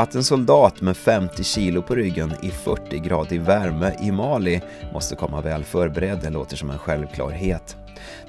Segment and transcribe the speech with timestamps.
[0.00, 4.60] Att en soldat med 50 kilo på ryggen i 40 gradig värme i Mali
[4.92, 7.76] måste komma väl förberedd låter som en självklarhet.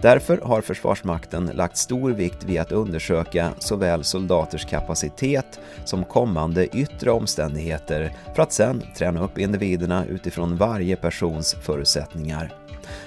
[0.01, 7.11] Därför har Försvarsmakten lagt stor vikt vid att undersöka såväl soldaters kapacitet som kommande yttre
[7.11, 12.60] omständigheter för att sedan träna upp individerna utifrån varje persons förutsättningar.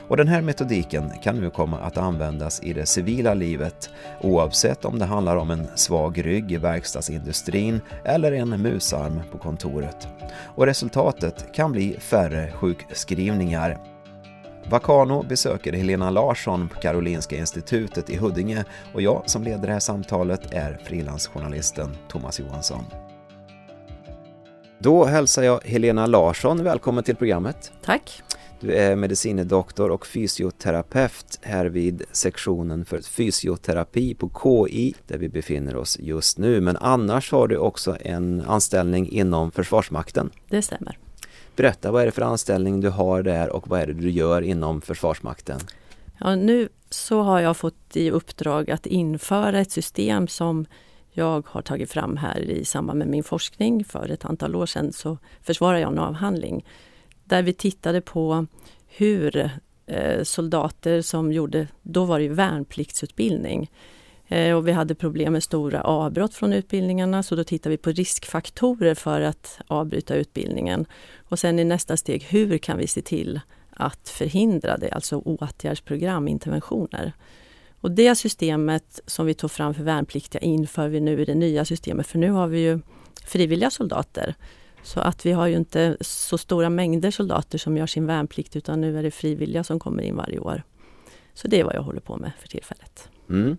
[0.09, 3.91] Och den här metodiken kan nu komma att användas i det civila livet
[4.21, 10.09] oavsett om det handlar om en svag rygg i verkstadsindustrin eller en musarm på kontoret.
[10.55, 13.79] Och resultatet kan bli färre sjukskrivningar.
[14.71, 18.65] Vakano besöker Helena Larsson på Karolinska institutet i Huddinge
[18.95, 22.85] och jag som leder det här samtalet är frilansjournalisten Thomas Johansson.
[24.79, 27.73] Då hälsar jag Helena Larsson välkommen till programmet.
[27.85, 28.24] Tack.
[28.65, 35.77] Du är medicinedoktor och fysioterapeut här vid sektionen för fysioterapi på KI där vi befinner
[35.77, 36.61] oss just nu.
[36.61, 40.31] Men annars har du också en anställning inom Försvarsmakten.
[40.49, 40.99] Det stämmer.
[41.57, 44.43] Berätta, vad är det för anställning du har där och vad är det du gör
[44.43, 45.61] inom Försvarsmakten?
[46.19, 50.67] Ja, nu så har jag fått i uppdrag att införa ett system som
[51.13, 53.85] jag har tagit fram här i samband med min forskning.
[53.85, 56.65] För ett antal år sedan så försvarade jag en avhandling
[57.25, 58.47] där vi tittade på
[58.87, 59.51] hur
[59.87, 63.71] eh, soldater som gjorde, då var det värnpliktsutbildning,
[64.29, 67.91] eh, och vi hade problem med stora avbrott från utbildningarna så då tittade vi på
[67.91, 70.87] riskfaktorer för att avbryta utbildningen.
[71.29, 76.29] Och sen i nästa steg, hur kan vi se till att förhindra det, alltså åtgärdsprogram,
[76.29, 77.13] interventioner.
[77.81, 81.65] Och det systemet som vi tog fram för värnpliktiga inför vi nu i det nya
[81.65, 82.81] systemet, för nu har vi ju
[83.27, 84.35] frivilliga soldater
[84.85, 88.81] så att vi har ju inte så stora mängder soldater som gör sin värnplikt utan
[88.81, 90.63] nu är det frivilliga som kommer in varje år.
[91.35, 93.09] Så det är vad jag håller på med för tillfället.
[93.31, 93.57] Mm.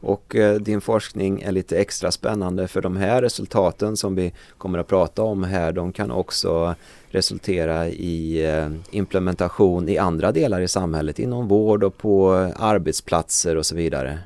[0.00, 4.78] Och eh, din forskning är lite extra spännande för de här resultaten som vi kommer
[4.78, 6.74] att prata om här de kan också
[7.08, 13.66] resultera i eh, implementation i andra delar i samhället inom vård och på arbetsplatser och
[13.66, 14.18] så vidare.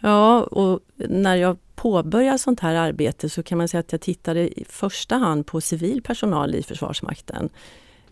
[0.00, 4.60] Ja, och när jag påbörja sånt här arbete så kan man säga att jag tittade
[4.60, 7.48] i första hand på civil personal i Försvarsmakten.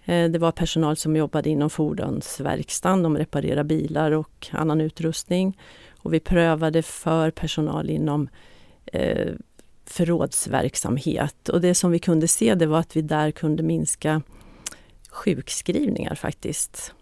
[0.04, 5.58] Eh, det var personal som jobbade inom fordonsverkstan, de reparerade bilar och annan utrustning.
[5.98, 8.28] Och vi prövade för personal inom
[8.86, 9.32] eh,
[9.86, 11.48] förrådsverksamhet.
[11.48, 14.22] Och det som vi kunde se det var att vi där kunde minska
[15.10, 16.94] sjukskrivningar faktiskt.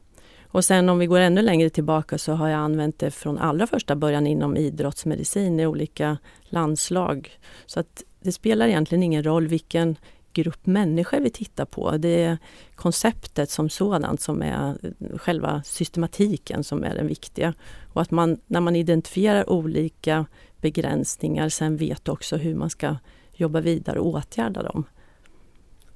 [0.52, 3.66] Och sen om vi går ännu längre tillbaka så har jag använt det från allra
[3.66, 7.30] första början inom idrottsmedicin i olika landslag.
[7.66, 9.96] Så att det spelar egentligen ingen roll vilken
[10.32, 11.96] grupp människor vi tittar på.
[11.96, 12.38] Det är
[12.74, 14.76] konceptet som sådant som är
[15.18, 17.54] själva systematiken som är den viktiga.
[17.92, 20.26] Och att man när man identifierar olika
[20.60, 22.96] begränsningar sen vet också hur man ska
[23.32, 24.84] jobba vidare och åtgärda dem.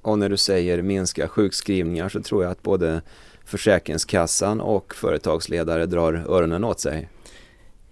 [0.01, 3.01] Och när du säger minska sjukskrivningar så tror jag att både
[3.47, 7.09] Försäkringskassan och företagsledare drar öronen åt sig?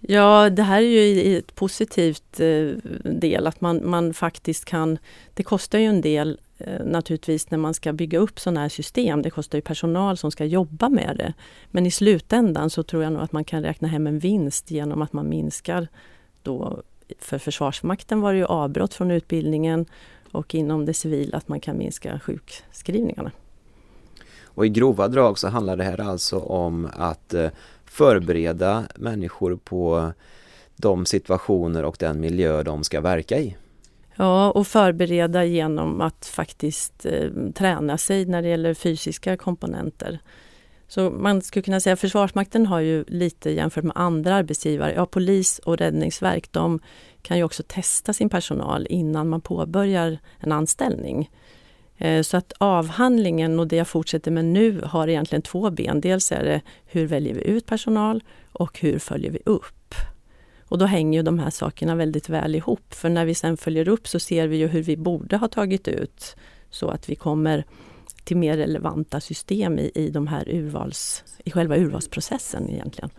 [0.00, 2.68] Ja, det här är ju ett positivt eh,
[3.04, 4.98] del att man, man faktiskt kan...
[5.34, 9.22] Det kostar ju en del eh, naturligtvis när man ska bygga upp sådana här system.
[9.22, 11.34] Det kostar ju personal som ska jobba med det.
[11.70, 15.02] Men i slutändan så tror jag nog att man kan räkna hem en vinst genom
[15.02, 15.88] att man minskar
[16.42, 16.82] då
[17.18, 19.86] för Försvarsmakten var det ju avbrott från utbildningen
[20.32, 23.30] och inom det civila att man kan minska sjukskrivningarna.
[24.56, 27.50] Och i grova drag så handlar det här alltså om att eh,
[27.84, 30.12] förbereda människor på
[30.76, 33.56] de situationer och den miljö de ska verka i.
[34.16, 40.18] Ja, och förbereda genom att faktiskt eh, träna sig när det gäller fysiska komponenter.
[40.88, 45.06] Så man skulle kunna säga att Försvarsmakten har ju lite jämfört med andra arbetsgivare, ja
[45.06, 46.80] polis och räddningsverk, de
[47.22, 51.30] kan ju också testa sin personal innan man påbörjar en anställning.
[51.98, 56.00] Eh, så att avhandlingen och det jag fortsätter med nu har egentligen två ben.
[56.00, 59.94] Dels är det hur väljer vi ut personal och hur följer vi upp?
[60.68, 62.94] Och då hänger ju de här sakerna väldigt väl ihop.
[62.94, 65.88] För när vi sen följer upp så ser vi ju hur vi borde ha tagit
[65.88, 66.36] ut
[66.70, 67.64] så att vi kommer
[68.24, 73.10] till mer relevanta system i, i, de här urvals, i själva urvalsprocessen egentligen.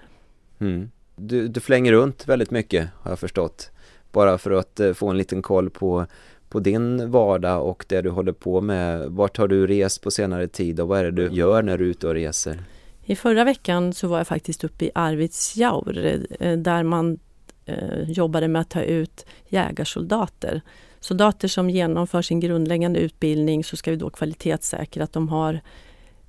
[0.59, 0.91] Mm.
[1.15, 3.71] Du, du flänger runt väldigt mycket har jag förstått.
[4.11, 6.05] Bara för att eh, få en liten koll på
[6.49, 9.05] på din vardag och det du håller på med.
[9.09, 11.85] Vart har du rest på senare tid och vad är det du gör när du
[11.85, 12.63] är ute och reser?
[13.05, 17.19] I förra veckan så var jag faktiskt uppe i Arvidsjaur eh, där man
[17.65, 20.61] eh, jobbade med att ta ut jägarsoldater.
[20.99, 25.61] Soldater som genomför sin grundläggande utbildning så ska vi då kvalitetssäkra att de har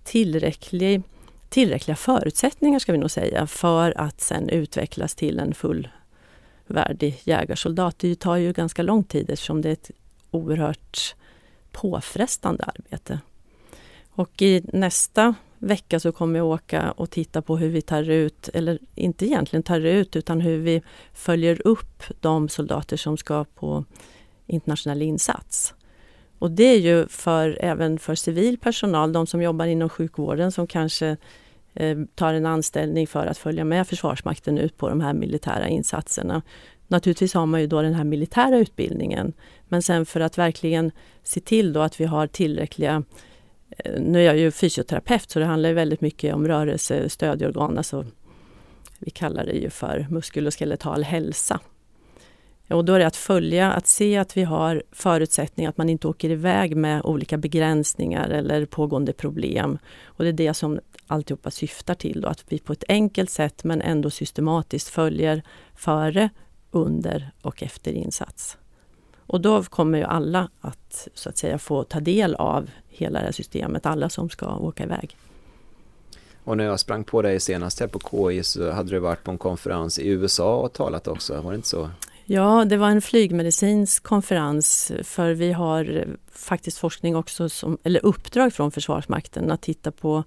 [0.05, 1.03] tillräcklig,
[1.49, 7.99] tillräckliga förutsättningar ska vi nog säga för att sen utvecklas till en fullvärdig jägarsoldat.
[7.99, 9.91] Det tar ju ganska lång tid eftersom det är ett
[10.31, 11.15] oerhört
[11.73, 13.21] påfrestande arbete.
[14.11, 18.49] Och i nästa vecka så kommer jag åka och titta på hur vi tar ut,
[18.55, 20.83] eller inte egentligen tar ut, utan hur vi
[21.13, 23.85] följer upp de soldater som ska på
[24.47, 25.75] internationell insats.
[26.39, 30.67] Och det är ju för, även för civil personal, de som jobbar inom sjukvården som
[30.67, 31.17] kanske
[31.75, 36.43] eh, tar en anställning för att följa med Försvarsmakten ut på de här militära insatserna.
[36.89, 39.33] Naturligtvis har man ju då den här militära utbildningen,
[39.69, 40.91] men sen för att verkligen
[41.23, 43.03] se till då att vi har tillräckliga
[43.71, 48.05] eh, nu är jag ju fysioterapeut så det handlar väldigt mycket om rörelse, stödorgan, alltså
[48.99, 51.61] vi kallar det ju för muskel och skeletal hälsa.
[52.69, 56.09] Och då är det att följa, att se att vi har förutsättningar, att man inte
[56.09, 59.79] åker iväg med olika begränsningar eller pågående problem.
[60.05, 63.65] Och det är det som alltihopa syftar till, då, att vi på ett enkelt sätt
[63.65, 65.43] men ändå systematiskt följer
[65.75, 66.31] före,
[66.71, 68.57] under och efter insats.
[69.27, 73.25] Och då kommer ju alla att så att säga få ta del av hela det
[73.25, 75.17] här systemet, alla som ska åka iväg.
[76.45, 78.01] Och när jag sprang på dig senast här på
[78.31, 81.57] KI så hade du varit på en konferens i USA och talat också, var det
[81.57, 81.91] inte så?
[82.25, 88.53] Ja, det var en flygmedicinsk konferens för vi har faktiskt forskning också, som, eller uppdrag
[88.53, 90.25] från Försvarsmakten att titta på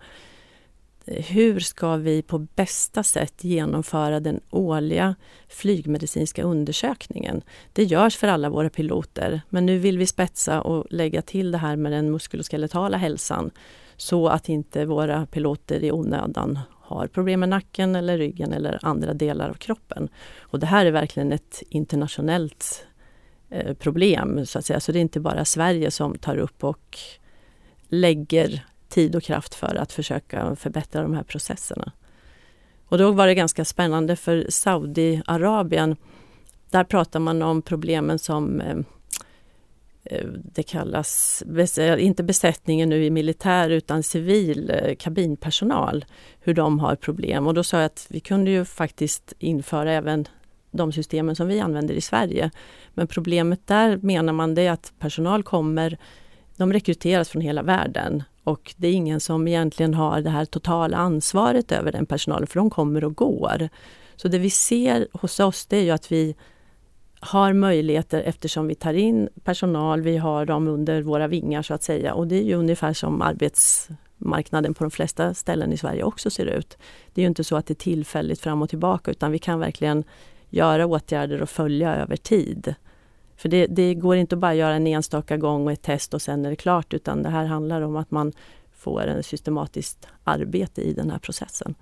[1.05, 5.15] hur ska vi på bästa sätt genomföra den årliga
[5.47, 7.41] flygmedicinska undersökningen?
[7.73, 11.57] Det görs för alla våra piloter, men nu vill vi spetsa och lägga till det
[11.57, 13.51] här med den muskuloskeletala hälsan
[13.97, 19.13] så att inte våra piloter i onödan har problem med nacken eller ryggen eller andra
[19.13, 20.09] delar av kroppen.
[20.39, 22.85] Och det här är verkligen ett internationellt
[23.49, 24.79] eh, problem så att säga.
[24.79, 26.97] Så det är inte bara Sverige som tar upp och
[27.87, 31.91] lägger tid och kraft för att försöka förbättra de här processerna.
[32.91, 35.95] Och då var det ganska spännande för Saudiarabien.
[36.69, 38.77] Där pratar man om problemen som eh,
[40.03, 41.43] eh, det kallas,
[41.77, 46.05] eh, inte besättningen nu i militär utan civil kabinpersonal,
[46.39, 47.47] hur de har problem.
[47.47, 50.27] Och då sa jag att vi kunde ju faktiskt införa även
[50.71, 52.51] de systemen som vi använder i Sverige.
[52.93, 55.97] Men problemet där menar man det är att personal kommer,
[56.61, 60.97] de rekryteras från hela världen och det är ingen som egentligen har det här totala
[60.97, 63.69] ansvaret över den personalen, för de kommer och går.
[64.15, 66.35] Så det vi ser hos oss, det är ju att vi
[67.19, 71.83] har möjligheter eftersom vi tar in personal, vi har dem under våra vingar så att
[71.83, 72.13] säga.
[72.13, 76.45] Och det är ju ungefär som arbetsmarknaden på de flesta ställen i Sverige också ser
[76.45, 76.77] ut.
[77.13, 79.59] Det är ju inte så att det är tillfälligt fram och tillbaka utan vi kan
[79.59, 80.03] verkligen
[80.49, 82.75] göra åtgärder och följa över tid.
[83.41, 86.21] För det, det, går inte att bara göra en enstaka gång och ett test och
[86.21, 88.33] sen är det klart utan det här handlar om att man
[88.71, 91.75] får en systematiskt arbete i den här processen.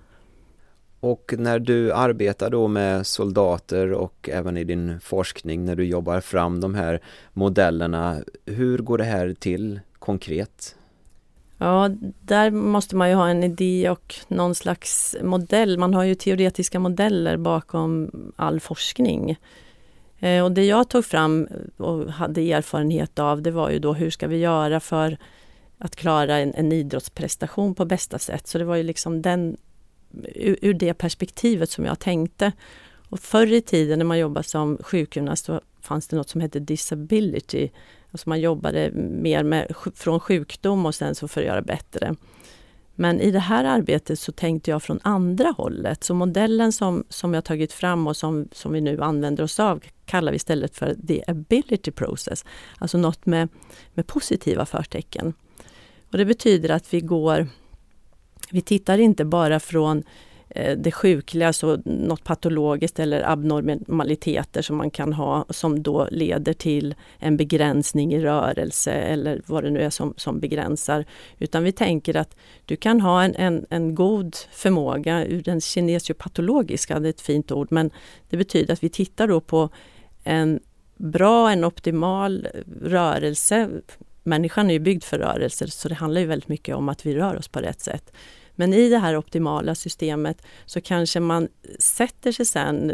[1.00, 6.20] Och när du arbetar då med soldater och även i din forskning när du jobbar
[6.20, 7.00] fram de här
[7.32, 8.16] modellerna,
[8.46, 10.76] hur går det här till konkret?
[11.58, 11.90] Ja,
[12.20, 15.78] där måste man ju ha en idé och någon slags modell.
[15.78, 19.36] Man har ju teoretiska modeller bakom all forskning.
[20.20, 23.92] Eh, och det jag tog fram eh, och hade erfarenhet av det var ju då
[23.92, 25.18] hur ska vi göra för
[25.78, 28.46] att klara en, en idrottsprestation på bästa sätt.
[28.46, 29.56] Så det var ju liksom den,
[30.34, 32.52] ur, ur det perspektivet som jag tänkte.
[33.08, 36.60] Och förr i tiden när man jobbade som sjukgymnast så fanns det något som hette
[36.60, 37.68] disability.
[38.12, 42.14] Alltså man jobbade mer med, från sjukdom och sen så för att göra bättre.
[43.00, 46.04] Men i det här arbetet så tänkte jag från andra hållet.
[46.04, 49.80] Så modellen som, som jag tagit fram och som, som vi nu använder oss av
[50.04, 52.44] kallar vi istället för the ability process.
[52.78, 53.48] Alltså något med,
[53.94, 55.34] med positiva förtecken.
[56.12, 57.46] Och det betyder att vi går
[58.50, 64.76] vi tittar inte bara från Eh, Eh, det sjukliga, alltså något patologiskt eller abnormaliteter som
[64.76, 69.80] man kan ha som då leder till en begränsning i rörelse eller vad det nu
[69.80, 71.04] är som, som begränsar.
[71.38, 77.00] Utan vi tänker att du kan ha en, en, en god förmåga ur den kinesiopatologiska,
[77.00, 77.90] det är ett fint ord, men
[78.30, 79.68] det betyder att vi tittar då på
[80.24, 80.60] en
[80.96, 82.48] bra, en optimal
[82.82, 83.68] rörelse.
[84.22, 87.14] Människan är ju byggd för rörelser så det handlar ju väldigt mycket om att vi
[87.14, 88.12] rör oss på rätt sätt.
[88.60, 91.48] Men i det här optimala systemet så kanske man
[91.78, 92.92] sätter sig sen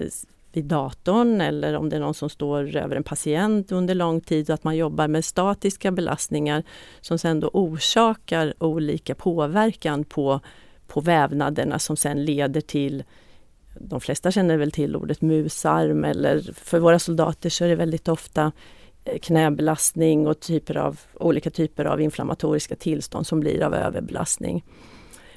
[0.53, 4.51] vid datorn eller om det är någon som står över en patient under lång tid
[4.51, 6.63] och att man jobbar med statiska belastningar
[7.01, 10.41] som sen då orsakar olika påverkan på,
[10.87, 13.05] på vävnaderna som sen leder till
[13.81, 18.09] de flesta känner väl till ordet musarm eller för våra soldater så är det väldigt
[18.09, 18.53] ofta
[19.05, 24.65] eh, knäbelastning och typer av, olika typer av inflammatoriska tillstånd som blir av överbelastning.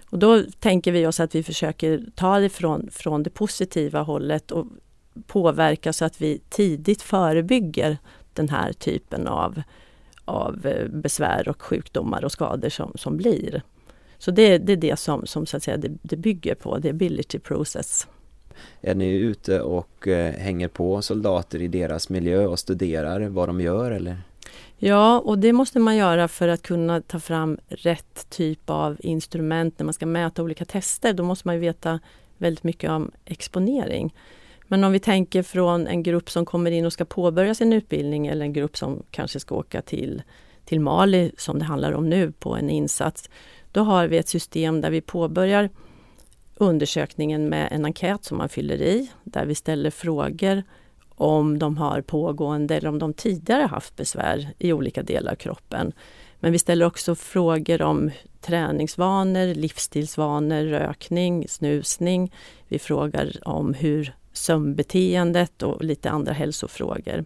[0.10, 4.52] Och då tänker vi oss att vi försöker ta det från, från det positiva hållet
[4.52, 4.68] och
[5.28, 7.98] påverka så att vi tidigt förebygger
[8.34, 9.62] den här typen av,
[10.26, 13.62] av eh, besvär och sjukdomar och skador som, som blir.
[14.18, 16.90] Så det, det är det som, som så att säga, det, det bygger på, the
[16.90, 18.08] ability process.
[18.82, 23.62] Är ni ute och eh, hänger på soldater i deras miljö och studerar vad de
[23.62, 24.18] gör eller?
[24.82, 29.80] Ja, och det måste man göra för att kunna ta fram rätt typ av instrument
[29.80, 31.14] när man ska mäta olika tester.
[31.14, 32.00] Då måste man ju veta
[32.38, 34.16] väldigt mycket om exponering.
[34.68, 38.28] Men om vi tänker från en grupp som kommer in och ska påbörja sin utbildning
[38.28, 40.22] eller en grupp som kanske ska åka till,
[40.66, 43.30] till Mali, som det handlar om nu, på en insats.
[43.72, 45.70] Då har vi ett system där vi påbörjar
[46.56, 50.64] undersökningen med en enkät som man fyller i, där vi ställer frågor
[51.20, 55.92] om de har pågående eller om de tidigare haft besvär i olika delar av kroppen.
[56.40, 58.12] Men vi ställer också frågor om
[58.42, 62.34] träningsvanor, livsstilsvanor, rökning, snusning.
[62.68, 67.26] Vi frågar om hur sömnbeteendet och lite andra hälsofrågor.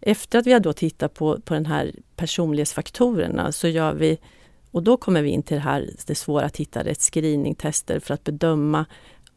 [0.00, 4.18] Efter att vi har då tittat på, på den här personlighetsfaktorerna så gör vi
[4.70, 8.14] och då kommer vi in till det här det svåra att hitta rätt screeningtester för
[8.14, 8.86] att bedöma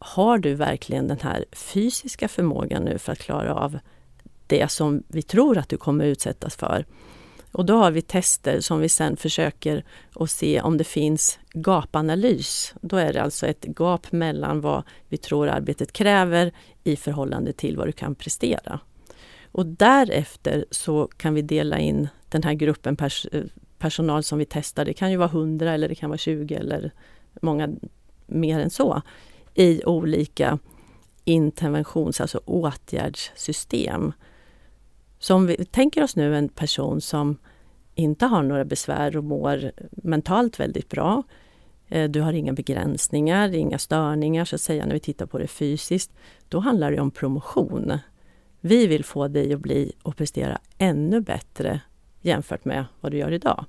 [0.00, 3.78] har du verkligen den här fysiska förmågan nu för att klara av
[4.46, 6.84] det som vi tror att du kommer utsättas för?
[7.52, 12.74] Och då har vi tester som vi sen försöker att se om det finns gapanalys.
[12.80, 16.52] Då är det alltså ett gap mellan vad vi tror arbetet kräver
[16.84, 18.80] i förhållande till vad du kan prestera.
[19.52, 23.26] Och därefter så kan vi dela in den här gruppen pers
[23.78, 24.84] personal som vi testar.
[24.84, 26.92] Det kan ju vara 100 eller det kan vara 20 eller
[27.42, 27.68] många
[28.26, 29.02] mer än så
[29.54, 30.58] i olika
[31.24, 34.12] interventions, alltså åtgärdssystem.
[35.18, 37.36] Så om vi tänker oss nu en person som
[37.94, 41.22] inte har några besvär och mår mentalt väldigt bra.
[41.88, 45.46] Eh, du har inga begränsningar, inga störningar så att säga när vi tittar på det
[45.46, 46.10] fysiskt.
[46.48, 47.98] Då handlar det om promotion.
[48.60, 51.80] Vi vill få dig att bli och prestera ännu bättre
[52.20, 53.64] jämfört med vad du gör idag.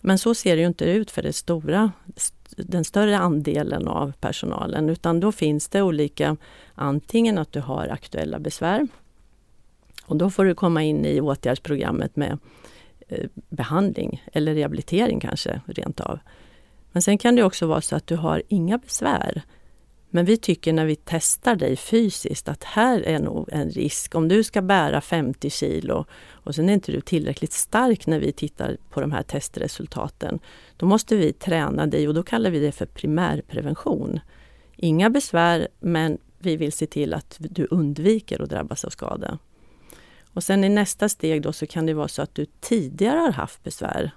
[0.00, 1.92] Men så ser det ju inte ut för det stora,
[2.56, 6.36] den större andelen av personalen utan då finns det olika,
[6.74, 8.88] antingen att du har aktuella besvär
[10.06, 12.38] och då får du komma in i åtgärdsprogrammet med
[13.08, 16.18] eh, behandling eller rehabilitering kanske rent av.
[16.92, 19.42] Men sen kan det också vara så att du har inga besvär
[20.14, 24.14] men vi tycker när vi testar dig fysiskt att här är nog en risk.
[24.14, 28.32] Om du ska bära 50 kilo och sen är inte du tillräckligt stark när vi
[28.32, 30.38] tittar på de här testresultaten.
[30.76, 34.20] Då måste vi träna dig och då kallar vi det för primärprevention.
[34.76, 39.38] Inga besvär men vi vill se till att du undviker att drabbas av skada.
[40.34, 43.32] Och sen i nästa steg då så kan det vara så att du tidigare har
[43.32, 44.10] haft besvär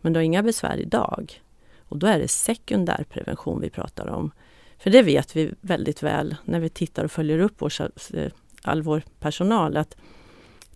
[0.00, 1.42] men du har inga besvär idag.
[1.78, 4.30] Och då är det sekundärprevention vi pratar om.
[4.78, 7.72] För det vet vi väldigt väl när vi tittar och följer upp vår,
[8.14, 8.30] eh,
[8.62, 9.96] all vår personal att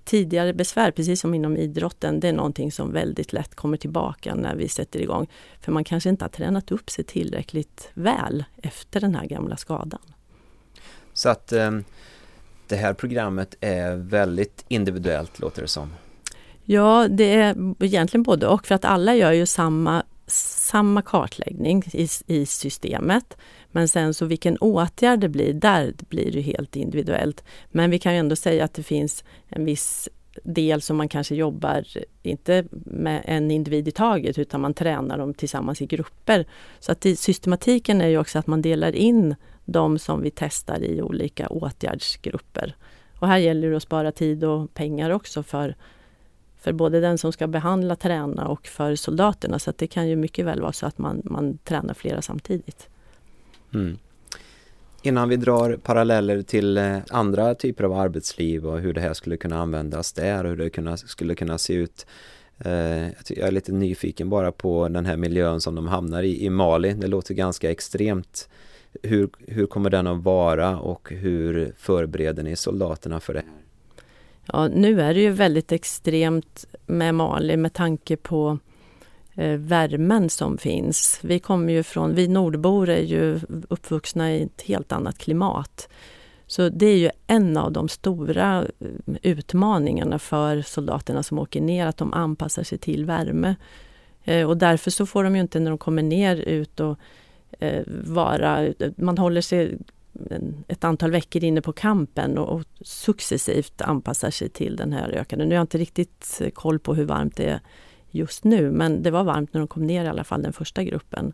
[0.04, 4.56] tidigare besvär, precis som inom idrotten, det är någonting som väldigt lätt kommer tillbaka när
[4.56, 5.28] vi sätter igång.
[5.60, 10.00] För man kanske inte har tränat upp sig tillräckligt väl efter den här gamla skadan.
[11.12, 11.70] Så att eh,
[12.68, 15.92] det här programmet är väldigt individuellt låter det som.
[16.64, 22.08] Ja, det är egentligen både och för att alla gör ju samma samma kartläggning i,
[22.26, 23.36] i systemet.
[23.72, 27.44] Men sen så vilken åtgärd det blir, där blir det helt individuellt.
[27.70, 30.08] Men vi kan ju ändå säga att det finns en viss
[30.44, 31.84] del som man kanske jobbar,
[32.22, 36.46] inte med en individ i taget, utan man tränar dem tillsammans i grupper.
[36.78, 41.02] Så att systematiken är ju också att man delar in de som vi testar i
[41.02, 42.76] olika åtgärdsgrupper.
[43.18, 45.76] Och här gäller det att spara tid och pengar också för
[46.60, 49.58] för både den som ska behandla, träna och för soldaterna.
[49.58, 52.88] Så det kan ju mycket väl vara så att man, man tränar flera samtidigt.
[53.74, 53.98] Mm.
[55.02, 59.36] Innan vi drar paralleller till eh, andra typer av arbetsliv och hur det här skulle
[59.36, 62.06] kunna användas där och hur det kunna, skulle kunna se ut.
[62.58, 66.50] Eh, jag är lite nyfiken bara på den här miljön som de hamnar i, i
[66.50, 66.92] Mali.
[66.92, 68.48] Det låter ganska extremt.
[69.02, 73.42] Hur, hur kommer den att vara och hur förbereder ni soldaterna för det?
[74.52, 78.58] Ja, nu är det ju väldigt extremt med Mali med tanke på
[79.34, 81.20] eh, värmen som finns.
[81.22, 85.88] Vi kommer ju från, vi nordbor är ju uppvuxna i ett helt annat klimat.
[86.46, 91.86] Så det är ju en av de stora eh, utmaningarna för soldaterna som åker ner,
[91.86, 93.54] att de anpassar sig till värme.
[94.24, 96.98] Eh, och därför så får de ju inte när de kommer ner ut och
[97.58, 99.78] eh, vara, man håller sig
[100.68, 105.44] ett antal veckor inne på kampen och, och successivt anpassar sig till den här ökande.
[105.44, 107.60] Nu har jag inte riktigt eh, koll på hur varmt det är
[108.10, 110.84] just nu men det var varmt när de kom ner i alla fall den första
[110.84, 111.32] gruppen.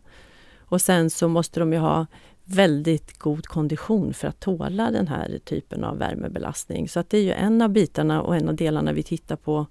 [0.59, 2.05] Och sen så måste de ju ha
[2.43, 6.89] väldigt god kondition för att tåla den här typen av värmebelastning.
[6.89, 9.65] Så att det är ju en av bitarna och en av delarna vi tittar på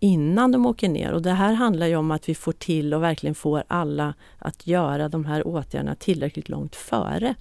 [0.00, 1.12] innan de åker ner.
[1.12, 4.66] Och det här handlar ju om att vi får till och verkligen får alla att
[4.66, 7.34] göra de här åtgärderna tillräckligt långt före.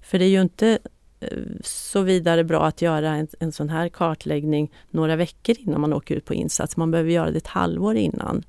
[0.00, 0.78] För det är ju inte
[1.20, 5.92] eh, så vidare bra att göra en, en sån här kartläggning några veckor innan man
[5.92, 6.76] åker ut på insats.
[6.76, 8.44] Man behöver göra det ett halvår innan.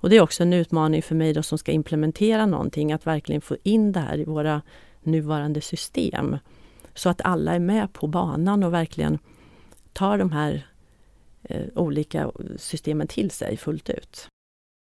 [0.00, 3.40] Och det är också en utmaning för mig då som ska implementera någonting, att verkligen
[3.40, 4.62] få in det här i våra
[5.02, 6.36] nuvarande system.
[6.94, 9.18] Så att alla är med på banan och verkligen
[9.92, 10.66] tar de här
[11.42, 14.28] eh, olika systemen till sig fullt ut.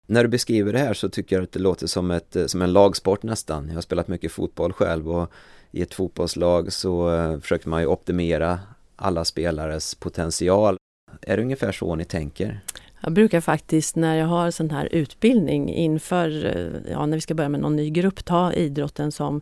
[0.08, 2.74] När du beskriver det här så tycker jag att det låter som, ett, som en
[2.74, 3.68] lagsport nästan.
[3.68, 5.32] Jag har spelat mycket fotboll själv och
[5.72, 8.60] i ett fotbollslag så eh, försöker man ju optimera
[8.96, 10.78] alla spelares potential.
[11.22, 12.62] Är det ungefär så ni tänker?
[13.02, 17.34] Jag brukar faktiskt när jag har sån här utbildning inför, eh, ja, när vi ska
[17.34, 19.42] börja med någon ny grupp, ta idrotten som,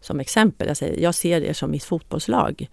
[0.00, 0.68] som exempel.
[0.68, 2.68] Jag säger, jag ser er som mitt fotbollslag.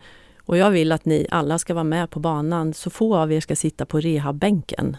[0.46, 2.74] Och jag vill att ni alla ska vara med på banan.
[2.74, 4.98] Så få av er ska sitta på rehabbänken.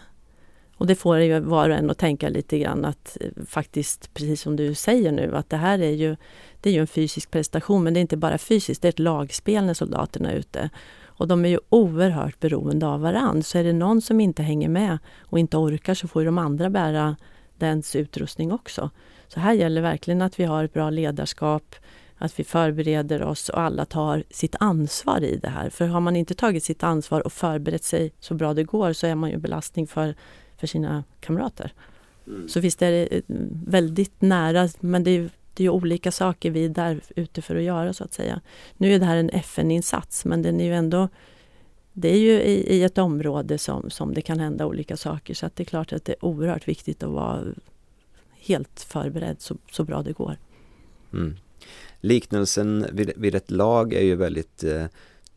[0.77, 4.41] Och det får ju var och en att tänka lite grann att eh, faktiskt, precis
[4.41, 6.15] som du säger nu, att det här är ju,
[6.61, 7.83] det är ju en fysisk prestation.
[7.83, 10.69] Men det är inte bara fysiskt, det är ett lagspel när soldaterna är ute.
[11.05, 13.43] Och de är ju oerhört beroende av varandra.
[13.43, 16.69] Så är det någon som inte hänger med och inte orkar så får de andra
[16.69, 17.15] bära
[17.57, 18.89] dens utrustning också.
[19.27, 21.75] Så här gäller verkligen att vi har ett bra ledarskap,
[22.17, 25.69] att vi förbereder oss och alla tar sitt ansvar i det här.
[25.69, 29.07] För har man inte tagit sitt ansvar och förberett sig så bra det går så
[29.07, 30.15] är man ju belastning för,
[30.57, 31.73] för sina kamrater.
[32.27, 32.49] Mm.
[32.49, 33.21] Så visst är det eh,
[33.65, 37.63] väldigt nära, men det är det är olika saker vi är där ute för att
[37.63, 38.41] göra så att säga.
[38.77, 41.09] Nu är det här en FN-insats men den är ju ändå
[41.93, 45.45] det är ju i, i, ett område som, som det kan hända olika saker så
[45.45, 47.43] att det är klart att det är oerhört viktigt att vara
[48.33, 50.37] helt förberedd så, så bra det går.
[51.13, 51.35] Mm.
[52.01, 54.85] Liknelsen vid, vid, ett lag är ju väldigt eh,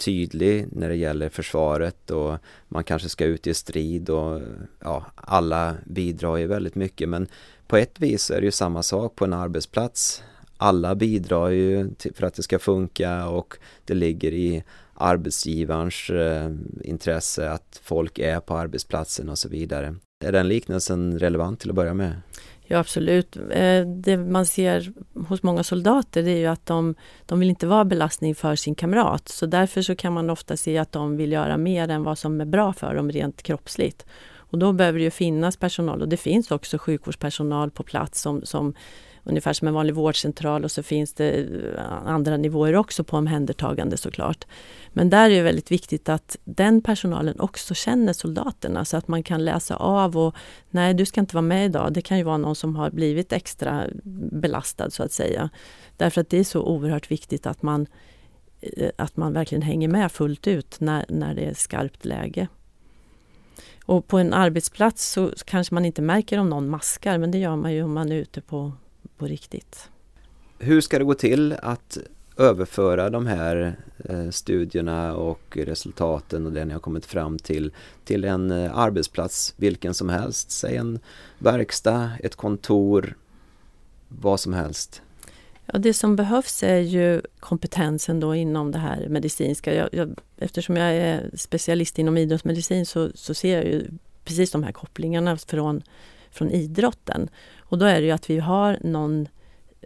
[0.00, 2.38] tydlig när det gäller försvaret och
[2.68, 4.40] man kanske ska ut i strid och
[4.78, 7.28] ja, alla bidrar ju väldigt mycket men
[7.66, 10.22] på ett vis är det ju samma sak på en arbetsplats.
[10.56, 16.50] Alla bidrar ju till, för att det ska funka och det ligger i arbetsgivarens eh,
[16.84, 19.94] intresse att folk är på arbetsplatsen och så vidare.
[20.24, 22.12] Är den liknelsen relevant till att börja med?
[22.72, 23.36] Ja absolut.
[23.36, 24.92] Eh, det man ser
[25.28, 26.94] hos många soldater det är ju att de,
[27.26, 29.28] de vill inte vara belastning för sin kamrat.
[29.28, 32.40] Så därför så kan man ofta se att de vill göra mer än vad som
[32.40, 34.06] är bra för dem rent kroppsligt.
[34.32, 38.44] Och då behöver det ju finnas personal och det finns också sjukvårdspersonal på plats som,
[38.44, 38.74] som
[39.24, 43.96] ungefär som en vanlig vårdcentral och så finns det eh, andra nivåer också på omhändertagande
[43.96, 44.46] såklart.
[44.92, 49.22] Men där är det väldigt viktigt att den personalen också känner soldaterna så att man
[49.22, 50.34] kan läsa av och
[50.70, 51.92] nej du ska inte vara med idag.
[51.92, 53.84] Det kan ju vara någon som har blivit extra
[54.32, 55.50] belastad så att säga.
[55.96, 57.86] Därför att det är så oerhört viktigt att man,
[58.60, 62.48] eh, att man verkligen hänger med fullt ut när, när det är skarpt läge.
[63.84, 67.56] Och på en arbetsplats så kanske man inte märker om någon maskar men det gör
[67.56, 68.72] man ju om man är ute på,
[69.16, 69.88] på riktigt.
[70.58, 71.98] Hur ska det gå till att
[72.36, 77.72] överföra de här eh, studierna och resultaten och det ni har kommit fram till
[78.04, 80.98] till en eh, arbetsplats vilken som helst, säg en
[81.38, 83.16] verkstad, ett kontor,
[84.08, 85.02] vad som helst?
[85.66, 89.74] Ja, det som behövs är ju kompetensen då inom det här medicinska.
[89.74, 93.86] Jag, jag, eftersom jag är specialist inom idrottsmedicin så, så ser jag ju
[94.24, 95.82] precis de här kopplingarna från,
[96.30, 97.28] från idrotten.
[97.70, 99.28] Och då är det ju att vi har någon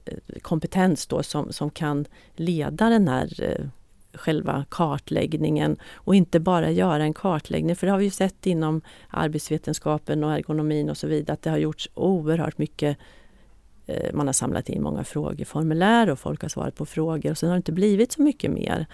[0.04, 3.66] eh, kompetens då som, som kan leda den här eh,
[4.14, 7.76] själva kartläggningen och inte bara göra en kartläggning.
[7.76, 11.50] För det har vi ju sett inom arbetsvetenskapen och ergonomin och så vidare att det
[11.50, 12.98] har gjorts oerhört mycket
[13.86, 17.48] eh, man har samlat in många frågeformulär och folk har svarat på frågor och sen
[17.48, 18.86] har det inte blivit så mycket mer.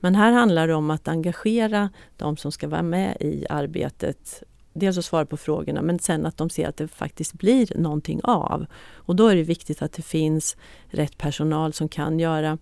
[0.00, 4.42] Men här handlar det om att engagera de som ska vara med i arbetet.
[4.78, 8.20] Dels att svara på frågorna men sen att de ser att det faktiskt blir någonting
[8.22, 8.66] av.
[8.94, 12.58] Och då är det viktigt att det finns rätt personal som kan göra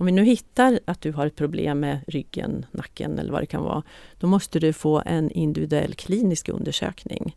[0.00, 3.46] om vi nu hittar att du har ett problem med ryggen, nacken eller vad det
[3.46, 3.82] kan vara,
[4.18, 7.36] då måste du få en individuell klinisk undersökning.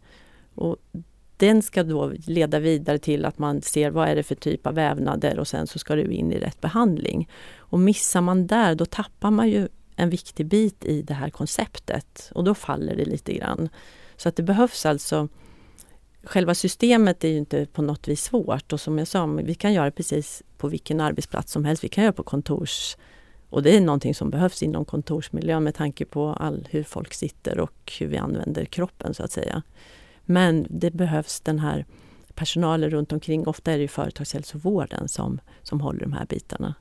[0.55, 0.77] Och
[1.37, 4.73] den ska då leda vidare till att man ser vad är det för typ av
[4.73, 7.29] vävnader och sen så ska du in i rätt behandling.
[7.57, 12.31] Och missar man där då tappar man ju en viktig bit i det här konceptet
[12.35, 13.69] och då faller det lite grann.
[14.23, 15.27] Så att det behövs alltså
[16.23, 19.73] Själva systemet är ju inte på något vis svårt och som jag sa, vi kan
[19.73, 21.83] göra precis på vilken arbetsplats som helst.
[21.83, 22.97] Vi kan göra på kontors...
[23.49, 27.59] Och det är någonting som behövs inom kontorsmiljön med tanke på all, hur folk sitter
[27.59, 29.63] och hur vi använder kroppen så att säga.
[30.25, 31.85] Men det behövs den här
[32.33, 33.47] personalen runt omkring.
[33.47, 36.75] Ofta är det ju företagshälsovården som, som håller de här bitarna.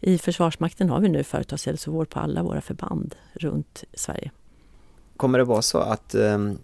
[0.00, 4.30] I Försvarsmakten har vi nu företagshälsovård på alla våra förband runt Sverige.
[5.20, 6.58] Kommer det vara så att ehm,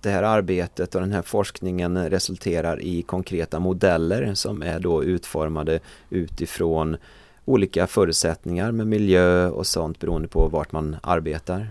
[0.00, 5.80] det här arbetet och den här forskningen resulterar i konkreta modeller som är då utformade
[6.10, 6.96] utifrån
[7.44, 11.68] olika förutsättningar med miljö och sånt beroende på vart man arbetar?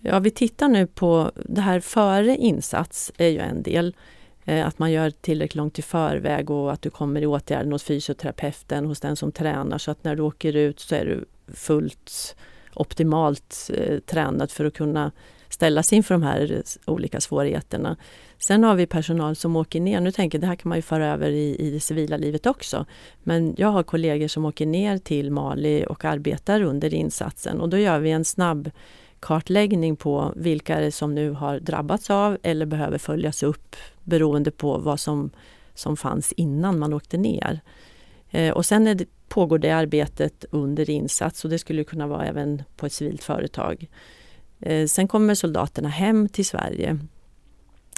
[0.00, 3.96] Ja, vi tittar nu på det här före insats är ju en del.
[4.44, 7.82] Eh, att man gör tillräckligt långt i förväg och att du kommer i åtgärden hos
[7.82, 12.36] fysioterapeuten, hos den som tränar så att när du åker ut så är du fullt
[12.74, 15.12] optimalt eh, tränad för att kunna
[15.48, 17.96] ställas inför de här olika svårigheterna.
[18.38, 20.00] Sen har vi personal som åker ner.
[20.00, 22.46] Nu tänker jag, det här kan man ju föra över i, i det civila livet
[22.46, 22.86] också.
[23.22, 27.78] Men jag har kollegor som åker ner till Mali och arbetar under insatsen och då
[27.78, 28.70] gör vi en snabb
[29.20, 34.50] kartläggning på vilka är det som nu har drabbats av eller behöver följas upp beroende
[34.50, 35.30] på vad som,
[35.74, 37.60] som fanns innan man åkte ner.
[38.32, 42.62] Eh, och sen det, pågår det arbetet under insats och det skulle kunna vara även
[42.76, 43.88] på ett civilt företag.
[44.60, 46.98] Eh, sen kommer soldaterna hem till Sverige.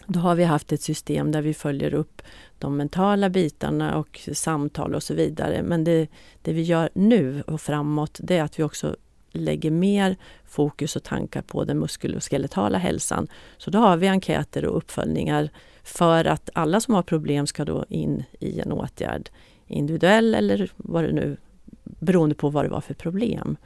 [0.07, 2.23] Då har vi haft ett system där vi följer upp
[2.59, 5.63] de mentala bitarna och samtal och så vidare.
[5.63, 6.09] Men det,
[6.43, 8.97] det vi gör nu och framåt det är att vi också
[9.31, 13.29] lägger mer fokus och tankar på den muskel och hälsan.
[13.59, 15.51] Så då har vi enkäter och uppföljningar
[15.83, 19.31] för att alla som har problem ska då in i en åtgärd.
[19.67, 21.37] Individuell eller vad det nu
[21.83, 23.57] beroende på vad det var för problem.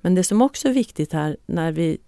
[0.00, 1.98] Men det som också är viktigt här när vi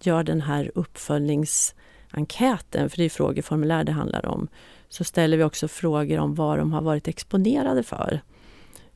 [0.00, 4.48] gör den här uppföljningsenkäten, för det är frågeformulär det handlar om,
[4.88, 8.20] så ställer vi också frågor om vad de har varit exponerade för.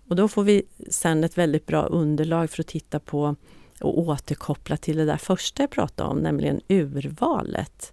[0.08, 3.36] Och då får vi sen ett väldigt bra underlag för att titta på
[3.80, 7.92] och återkoppla till det där första jag pratade om, nämligen urvalet.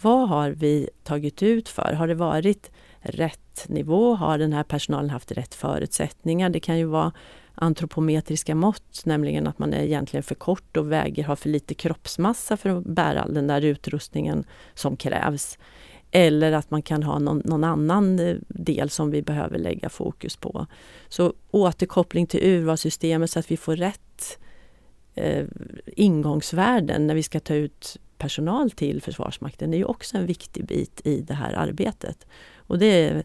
[0.00, 1.92] Vad har vi tagit ut för?
[1.92, 2.70] Har det varit
[3.06, 4.14] rätt nivå?
[4.14, 6.50] Har den här personalen haft rätt förutsättningar?
[6.50, 7.12] Det kan ju vara
[7.54, 12.56] antropometriska mått, nämligen att man är egentligen för kort och väger, har för lite kroppsmassa
[12.56, 15.58] för att bära all den där utrustningen som krävs.
[16.10, 20.36] Eller att man kan ha någon, någon, annan eh, del som vi behöver lägga fokus
[20.36, 20.66] på.
[21.08, 24.38] Så återkoppling till urvalssystemet så att vi får rätt
[25.14, 25.44] eh,
[25.86, 31.00] ingångsvärden när vi ska ta ut personal till Försvarsmakten är ju också en viktig bit
[31.04, 32.26] i det här arbetet.
[32.66, 33.24] Och det är,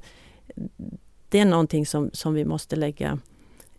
[1.30, 3.20] det är någonting som, som vi måste lägga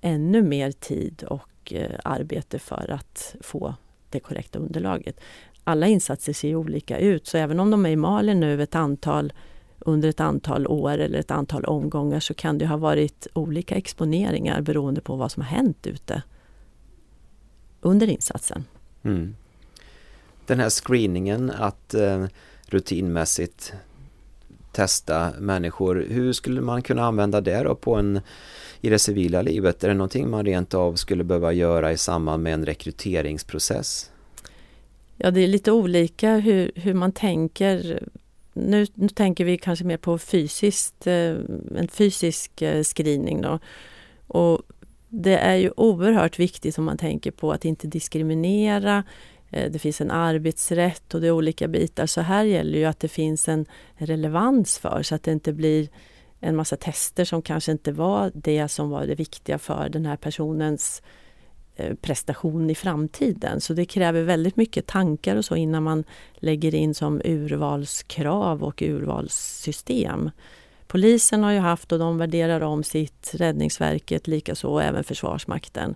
[0.00, 3.74] ännu mer tid och eh, arbete för att få
[4.10, 5.20] det korrekta underlaget.
[5.64, 9.32] Alla insatser ser olika ut så även om de är i Mali nu ett antal
[9.78, 14.60] under ett antal år eller ett antal omgångar så kan det ha varit olika exponeringar
[14.60, 16.22] beroende på vad som har hänt ute
[17.80, 18.64] under insatsen.
[19.02, 19.36] Mm.
[20.46, 22.26] Den här screeningen att eh,
[22.66, 23.72] rutinmässigt
[24.72, 28.20] testa människor, hur skulle man kunna använda det då på en
[28.80, 29.84] i det civila livet?
[29.84, 34.10] Är det någonting man rent av skulle behöva göra i samband med en rekryteringsprocess?
[35.16, 38.02] Ja, det är lite olika hur, hur man tänker.
[38.52, 41.36] Nu, nu tänker vi kanske mer på fysiskt, eh,
[41.76, 43.42] en fysisk eh, screening.
[43.42, 43.58] Då.
[44.26, 44.62] Och
[45.08, 49.04] det är ju oerhört viktigt om man tänker på att inte diskriminera.
[49.52, 52.06] Eh, det finns en arbetsrätt och det är olika bitar.
[52.06, 55.88] Så här gäller ju att det finns en relevans för så att det inte blir
[56.40, 60.16] en massa tester som kanske inte var det som var det viktiga för den här
[60.16, 61.02] personens
[61.76, 63.60] eh, prestation i framtiden.
[63.60, 68.82] Så det kräver väldigt mycket tankar och så innan man lägger in som urvalskrav och
[68.82, 70.30] urvalssystem.
[70.86, 75.94] Polisen har ju haft och de värderar om sitt, Räddningsverket likaså och även Försvarsmakten.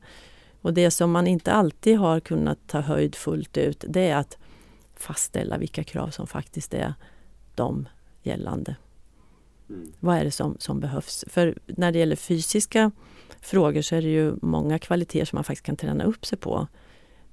[0.60, 4.38] Och det som man inte alltid har kunnat ta höjd fullt ut det är att
[4.96, 6.94] fastställa vilka krav som faktiskt är
[7.54, 7.88] de
[8.22, 8.76] gällande.
[9.68, 9.92] Mm.
[10.00, 11.24] Vad är det som, som behövs?
[11.28, 12.90] För när det gäller fysiska
[13.40, 16.66] frågor så är det ju många kvaliteter som man faktiskt kan träna upp sig på.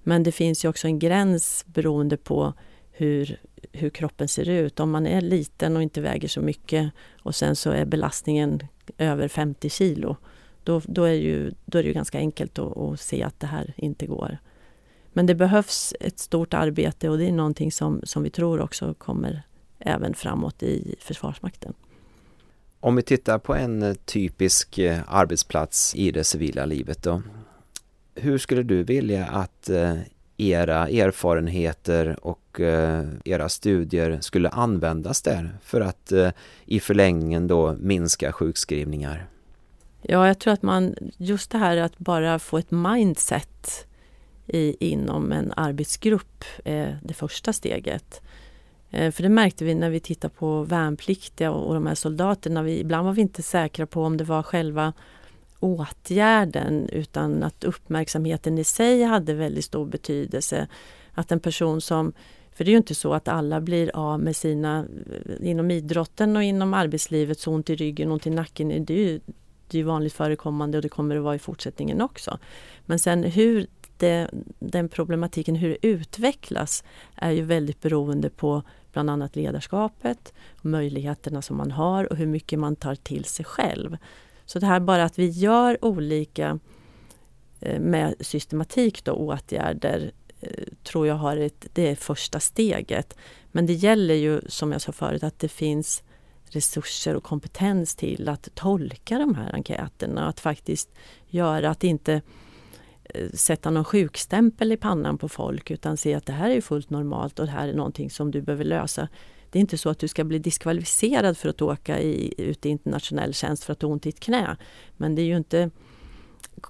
[0.03, 2.53] Men det finns ju också en gräns beroende på
[2.91, 3.39] hur,
[3.71, 4.79] hur kroppen ser ut.
[4.79, 8.59] Om man är liten och inte väger så mycket och sen så är belastningen
[8.97, 10.17] över 50 kilo.
[10.63, 13.47] Då, då, är, ju, då är det ju ganska enkelt att, att se att det
[13.47, 14.37] här inte går.
[15.13, 18.93] Men det behövs ett stort arbete och det är någonting som, som vi tror också
[18.93, 19.43] kommer
[19.79, 21.73] även framåt i Försvarsmakten.
[22.79, 27.21] Om vi tittar på en typisk eh, arbetsplats i det civila livet då.
[28.15, 29.97] Hur skulle du vilja att eh,
[30.37, 36.13] era erfarenheter och eh, era studier skulle användas där för att
[36.65, 39.27] i förlängningen då minska sjukskrivningar?
[40.03, 43.87] Ja, jag tror att man, just det här att bara få ett mindset
[44.47, 48.21] i, inom en arbetsgrupp är det första steget.
[48.91, 52.63] Eh, för det märkte vi när vi tittade på värnpliktiga och de här soldaterna.
[52.63, 54.93] Vi, ibland var vi inte säkra på om det var själva
[55.59, 60.67] åtgärden utan att uppmärksamheten i sig hade väldigt stor betydelse.
[61.13, 62.13] Att en person som
[62.55, 64.85] för det är ju inte så att alla blir av med sina,
[65.39, 68.85] inom idrotten och inom arbetslivet, så ont i ryggen, ont i nacken.
[68.85, 69.19] Det är ju,
[69.67, 72.37] det är vanligt förekommande och det kommer att vara i fortsättningen också.
[72.85, 76.83] Men sen hur det, den problematiken, hur det utvecklas,
[77.15, 82.59] är ju väldigt beroende på bland annat ledarskapet, möjligheterna som man har och hur mycket
[82.59, 83.97] man tar till sig själv.
[84.45, 86.59] Så det här bara att vi gör olika
[87.59, 93.17] eh, med systematik då, åtgärder eh, tror jag har ett, det är första steget.
[93.51, 96.03] Men det gäller ju som jag sa förut att det finns
[96.55, 100.27] resurser och kompetens till att tolka de här enkäterna.
[100.27, 100.89] Att faktiskt
[101.27, 102.21] göra att inte
[103.03, 106.89] eh, sätta någon sjukstämpel i pannan på folk utan se att det här är fullt
[106.89, 109.07] normalt och det här är någonting som du behöver lösa.
[109.49, 112.69] Det är inte så att du ska bli diskvalificerad för att åka i, ut i
[112.69, 114.57] internationell tjänst för att du har ont i ett knä.
[114.97, 115.69] Men det är ju inte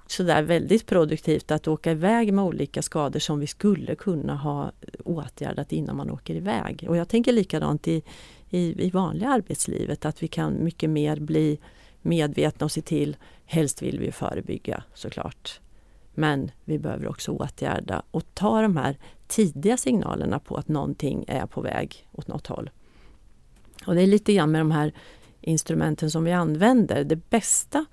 [0.07, 4.71] sådär väldigt produktivt att åka iväg med olika skador som vi skulle kunna ha
[5.03, 6.85] åtgärdat innan man åker iväg.
[6.89, 8.03] Och jag tänker likadant i,
[8.49, 11.59] i, i vanliga arbetslivet att vi kan mycket mer bli
[12.01, 13.15] medvetna och se till,
[13.45, 15.59] helst vill vi förebygga såklart.
[16.13, 21.45] Men vi behöver också åtgärda och ta de här tidiga signalerna på att någonting är
[21.45, 22.69] på väg åt något håll.
[23.85, 24.93] Och det är lite grann med de här
[25.41, 27.03] instrumenten som vi använder.
[27.03, 27.85] Det bästa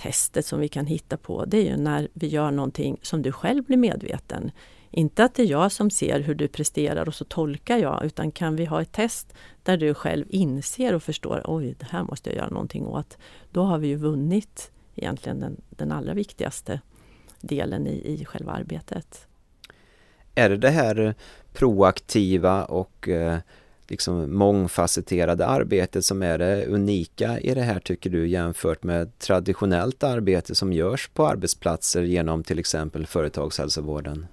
[0.00, 3.32] testet som vi kan hitta på det är ju när vi gör någonting som du
[3.32, 4.50] själv blir medveten.
[4.90, 8.32] Inte att det är jag som ser hur du presterar och så tolkar jag utan
[8.32, 12.30] kan vi ha ett test där du själv inser och förstår oj det här måste
[12.30, 13.18] jag göra någonting åt.
[13.50, 16.80] Då har vi ju vunnit egentligen den, den allra viktigaste
[17.40, 19.26] delen i, i själva arbetet.
[20.34, 21.14] Är det det här
[21.52, 23.38] proaktiva och eh,
[23.90, 30.02] liksom mångfacetterade arbetet som är det unika i det här tycker du jämfört med traditionellt
[30.02, 34.26] arbete som görs på arbetsplatser genom till exempel företagshälsovården?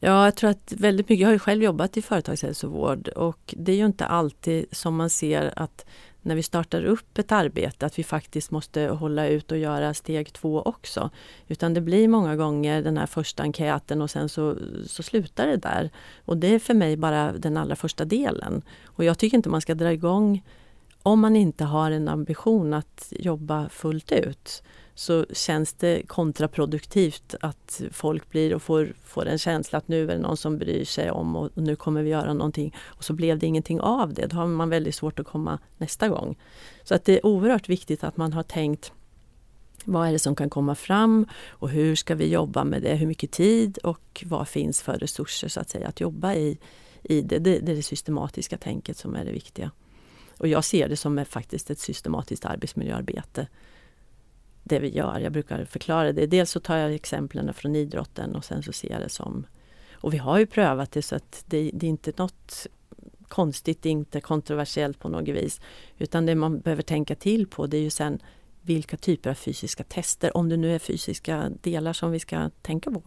[0.00, 3.72] Ja, jag tror att väldigt mycket, jag har ju själv jobbat i företagshälsovård och det
[3.72, 5.86] är ju inte alltid som man ser att
[6.22, 10.32] när vi startar upp ett arbete att vi faktiskt måste hålla ut och göra steg
[10.32, 11.10] två också.
[11.48, 14.56] Utan det blir många gånger den här första enkäten och sen så,
[14.86, 15.90] så slutar det där.
[16.24, 18.62] Och det är för mig bara den allra första delen.
[18.84, 20.42] Och jag tycker inte man ska dra igång
[21.02, 24.62] om man inte har en ambition att jobba fullt ut
[25.00, 30.06] så känns det kontraproduktivt att folk blir och får, får en känsla att nu är
[30.06, 32.74] det någon som bryr sig om och, nu kommer vi göra någonting.
[32.84, 34.26] Och så blev det ingenting av det.
[34.26, 36.38] Då har man väldigt svårt att komma nästa gång.
[36.82, 38.92] Så att det är oerhört viktigt att man har tänkt
[39.84, 42.94] vad är det som kan komma fram och hur ska vi jobba med det?
[42.94, 46.58] Hur mycket tid och vad finns för resurser så att säga att jobba i,
[47.02, 47.38] i det.
[47.38, 49.70] Det, det är det systematiska tänket som är det viktiga.
[50.38, 53.46] Och jag ser det som faktiskt ett systematiskt arbetsmiljöarbete
[54.70, 55.18] det vi gör.
[55.18, 56.26] Jag brukar förklara det.
[56.26, 59.46] Dels så tar jag exemplen från idrotten och sen så ser jag det som...
[59.92, 62.66] Och vi har ju prövat det så att det, det är inte något
[63.28, 65.60] konstigt, inte kontroversiellt på något vis.
[65.98, 68.22] Utan det man behöver tänka till på det är ju sen
[68.62, 72.90] vilka typer av fysiska tester, om det nu är fysiska delar som vi ska tänka
[72.90, 73.02] på.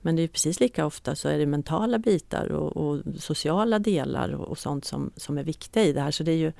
[0.00, 4.34] Men det är precis lika ofta så är det mentala bitar och, och sociala delar
[4.34, 6.10] och, och, sånt som, som är viktiga i det här.
[6.10, 6.52] Så det är ju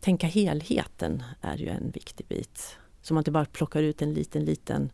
[0.00, 2.76] Tänka helheten är ju en viktig bit.
[3.02, 4.90] Så man inte bara plockar ut en liten, liten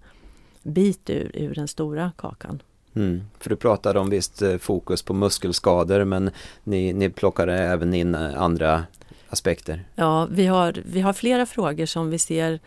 [0.63, 2.63] bit ur, ur den stora kakan.
[2.95, 6.31] Mm, för du pratade om visst eh, fokus på muskelskador men
[6.65, 8.85] ni, ni plockade även in eh, andra
[9.29, 9.85] aspekter?
[9.95, 12.61] Ja, vi har, vi har flera frågor som vi ser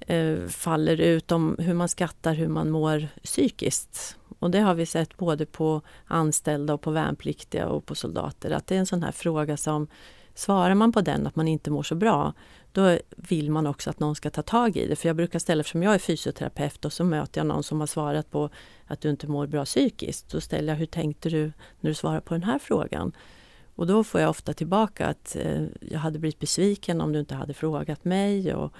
[0.00, 4.16] eh, faller ut om hur man skattar hur man mår psykiskt.
[4.38, 8.66] Och det har vi sett både på anställda och på värnpliktiga och på soldater att
[8.66, 9.86] det är en sån här fråga som
[10.36, 12.32] Svarar man på den att man inte mår så bra,
[12.72, 14.96] då vill man också att någon ska ta tag i det.
[14.96, 17.86] För jag brukar ställa, eftersom jag är fysioterapeut och så möter jag någon som har
[17.86, 18.50] svarat på
[18.86, 20.30] att du inte mår bra psykiskt.
[20.30, 23.12] Då ställer jag, hur tänkte du när du svarar på den här frågan?
[23.74, 27.34] Och då får jag ofta tillbaka att eh, jag hade blivit besviken om du inte
[27.34, 28.54] hade frågat mig.
[28.54, 28.72] Och,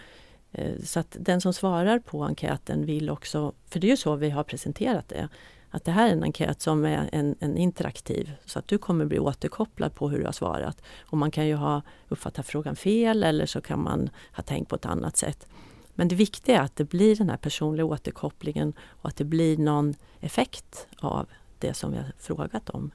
[0.53, 4.16] eh, så att den som svarar på enkäten vill också, för det är ju så
[4.16, 5.29] vi har presenterat det,
[5.70, 9.05] att det här är en enkät som är en, en, interaktiv så att du kommer
[9.05, 10.83] bli återkopplad på hur du har svarat.
[11.00, 14.76] Och man kan ju ha uppfattat frågan fel eller så kan man ha tänkt på
[14.76, 15.46] ett annat sätt.
[15.94, 19.57] Men det viktiga är att det blir den här personliga återkopplingen och att det blir
[19.57, 21.26] någon effekt av
[21.59, 22.90] det som vi har frågat om.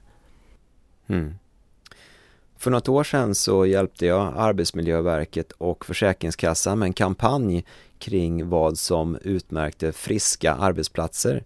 [1.07, 1.35] Mm.
[2.57, 7.65] För något år sedan så hjälpte jag Arbetsmiljöverket och Försäkringskassan med en kampanj
[7.99, 11.43] kring vad som utmärkte friska arbetsplatser.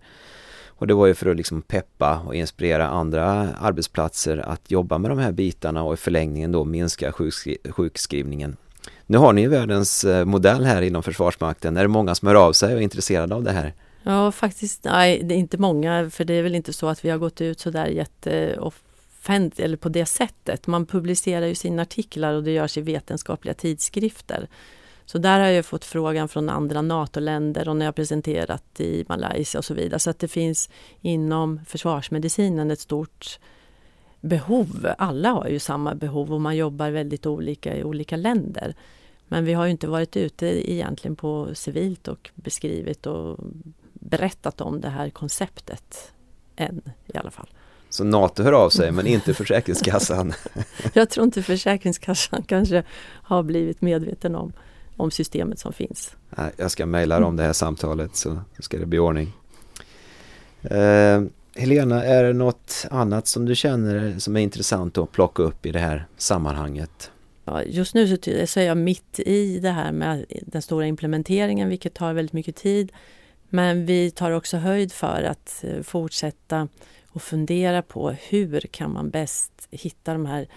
[0.78, 5.12] Och det var ju för att liksom peppa och inspirera andra arbetsplatser att jobba med
[5.12, 8.58] de här bitarna och i förlängningen då minska sjukskri sjukskrivningen.
[9.06, 11.78] Nu har ni ju världens eh, modell här inom Försvarsmakten.
[11.78, 13.74] Är det många som hör av sig och är intresserade av det här?
[14.04, 17.10] Ja, faktiskt, nej, det är inte många, för det är väl inte så att vi
[17.10, 20.68] har gått ut sådär jätteoffentligt eller på det sättet.
[20.68, 24.48] Man publicerar ju sina artiklar och det görs i vetenskapliga tidskrifter.
[25.06, 29.60] Så där har jag fått frågan från andra NATO-länder och när jag presenterat i Malaysia
[29.60, 30.00] och så vidare.
[30.00, 30.70] Så att det finns
[31.02, 33.40] inom försvarsmedicinen ett stort
[34.22, 34.88] behov.
[34.98, 38.76] Alla har ju samma behov och man jobbar väldigt olika i olika länder.
[39.28, 43.40] Men vi har ju inte varit ute egentligen på civilt och beskrivit och
[43.94, 46.12] berättat om det här konceptet
[46.56, 47.50] än i alla fall.
[47.90, 50.34] Så NATO hör av sig men inte Försäkringskassan?
[50.94, 54.54] Jag tror inte Försäkringskassan kanske har blivit medveten om,
[54.98, 56.16] om systemet som finns.
[56.58, 59.34] Jag ska mejla om det här samtalet så ska det bli ordning.
[60.64, 61.22] Eh,
[61.56, 65.72] Helena, är det något annat som du känner som är intressant att plocka upp i
[65.72, 67.12] det här sammanhanget?
[67.46, 71.70] Ja, just nu så, så är jag mitt i det här med den stora implementeringen
[71.70, 72.92] vilket tar väldigt mycket tid.
[73.50, 76.68] Men vi tar också höjd för att eh, fortsätta
[77.08, 80.48] och fundera på hur kan man bäst hitta de här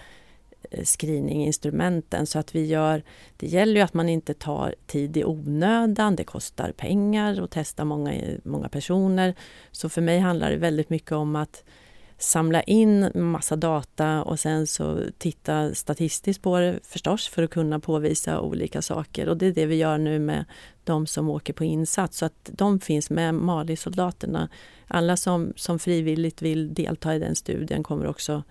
[0.71, 3.03] Eh, screeninginstrumenten så att vi gör...
[3.37, 7.85] Det gäller ju att man inte tar tid i onödan, det kostar pengar att testa
[7.85, 9.35] många, många personer.
[9.71, 11.63] Så för mig handlar det väldigt mycket om att
[12.17, 17.79] samla in massa data och sen så titta statistiskt på det förstås för att kunna
[17.79, 19.29] påvisa olika saker.
[19.29, 20.45] Och det är det vi gör nu med
[20.83, 22.17] de som åker på insats.
[22.17, 24.49] Så att de finns med, Mali-soldaterna.
[24.87, 28.43] Alla som, som frivilligt vill delta i den studien kommer också...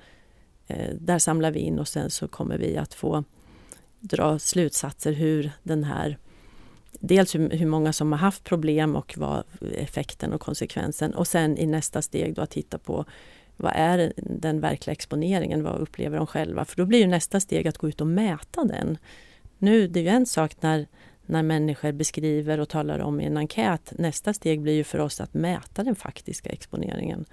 [0.68, 3.24] Eh, där samlar vi in och sen så kommer vi att få
[4.00, 6.18] dra slutsatser hur den här
[7.00, 11.59] Dels hur, hur många som har haft problem och vad effekten och konsekvensen och sen
[11.59, 13.04] i nästa steg då att titta på
[13.57, 15.62] vad är den verkliga exponeringen?
[15.62, 16.64] Vad upplever de själva?
[16.64, 18.98] För då blir ju nästa steg att gå ut och mäta den.
[19.59, 20.87] Nu, det är ju en sak när,
[21.26, 23.92] när människor beskriver och talar om i en enkät.
[23.98, 27.24] Nästa steg blir ju för oss att mäta den faktiska exponeringen.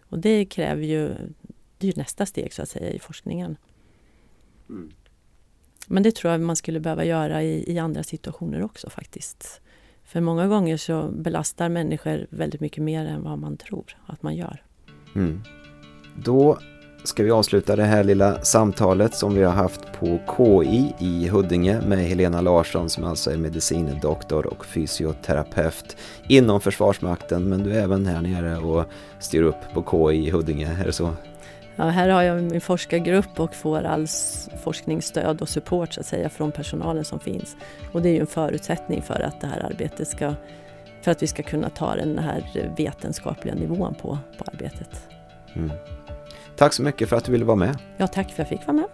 [0.00, 1.14] Och det kräver ju,
[1.82, 3.56] det är ju nästa steg så att säga i forskningen.
[4.68, 4.90] Mm.
[5.86, 9.60] Men det tror jag man skulle behöva göra i, i andra situationer också faktiskt.
[10.04, 14.36] För många gånger så belastar människor väldigt mycket mer än vad man tror att man
[14.36, 14.62] gör.
[15.14, 15.42] Mm.
[16.24, 16.58] Då
[17.04, 21.80] ska vi avsluta det här lilla samtalet som vi har haft på KI i Huddinge
[21.86, 25.96] med Helena Larsson som alltså är medicindoktor och fysioterapeut
[26.28, 28.84] inom Försvarsmakten men du är även här nere och
[29.20, 31.10] styr upp på KI i Huddinge, är det så?
[31.82, 34.06] Ja, här har jag min forskargrupp och får all
[34.62, 37.56] forskningsstöd och support så att säga från personalen som finns.
[37.92, 40.34] Och det är ju en förutsättning för att det här arbetet ska,
[41.02, 45.08] för att vi ska kunna ta den här vetenskapliga nivån på, på arbetet.
[45.54, 45.70] Mm.
[46.56, 47.76] Tack så mycket för att du ville vara med.
[47.96, 48.88] Ja, tack för att jag fick vara med.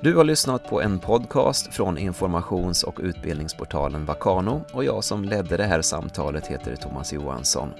[0.00, 5.56] Du har lyssnat på en podcast från informations och utbildningsportalen Vakano och jag som ledde
[5.56, 7.74] det här samtalet heter Thomas Johansson.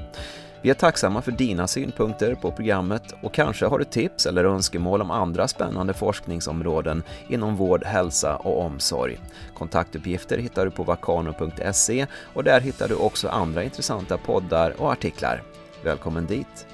[0.63, 5.03] Vi är tacksamma för dina synpunkter på programmet och kanske har du tips eller önskemål
[5.03, 9.19] om andra spännande forskningsområden inom vård, hälsa och omsorg.
[9.55, 15.43] Kontaktuppgifter hittar du på vakano.se och där hittar du också andra intressanta poddar och artiklar.
[15.85, 16.67] Välkommen dit!